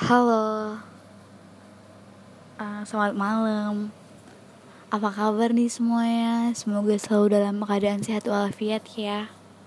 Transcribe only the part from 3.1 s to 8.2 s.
malam. Apa kabar nih semuanya? Semoga selalu dalam keadaan